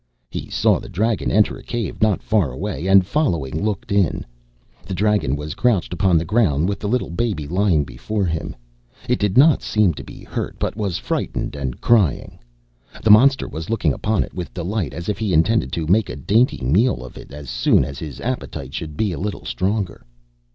He 0.31 0.49
saw 0.49 0.79
the 0.79 0.89
dragon 0.89 1.29
enter 1.29 1.57
a 1.59 1.61
cave 1.63 2.01
not 2.01 2.23
far 2.23 2.51
away, 2.51 2.87
and 2.87 3.05
following 3.05 3.63
looked 3.63 3.91
in. 3.91 4.25
The 4.83 4.95
dragon 4.95 5.35
was 5.35 5.53
crouched 5.53 5.93
upon 5.93 6.17
the 6.17 6.25
ground 6.25 6.67
with 6.67 6.79
the 6.79 6.87
little 6.89 7.11
baby 7.11 7.47
lying 7.47 7.83
before 7.83 8.25
him. 8.25 8.55
It 9.07 9.19
did 9.19 9.37
not 9.37 9.61
seem 9.61 9.93
to 9.93 10.03
be 10.03 10.23
hurt, 10.23 10.55
but 10.57 10.75
was 10.75 10.97
frightened 10.97 11.55
and 11.55 11.81
crying. 11.81 12.39
The 13.03 13.11
monster 13.11 13.47
was 13.47 13.69
looking 13.69 13.93
upon 13.93 14.23
it 14.23 14.33
with 14.33 14.55
delight, 14.55 14.91
as 14.95 15.07
if 15.07 15.19
he 15.19 15.33
intended 15.33 15.71
to 15.73 15.85
make 15.85 16.09
a 16.09 16.15
dainty 16.15 16.63
meal 16.63 17.05
of 17.05 17.15
it 17.15 17.31
as 17.31 17.47
soon 17.47 17.85
as 17.85 17.99
his 17.99 18.19
appetite 18.21 18.73
should 18.73 18.97
be 18.97 19.11
a 19.11 19.19
little 19.19 19.45
stronger. 19.45 20.03